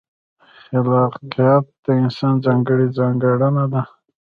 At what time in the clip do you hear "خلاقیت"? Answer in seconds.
0.61-1.65